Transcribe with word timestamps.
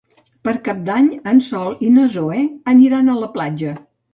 Per 0.47 0.53
Cap 0.67 0.79
d'Any 0.87 1.09
en 1.33 1.43
Sol 1.49 1.77
i 1.89 1.91
na 1.99 2.07
Zoè 2.17 2.41
aniran 2.75 3.13
a 3.13 3.19
la 3.23 3.31
platja. 3.37 3.79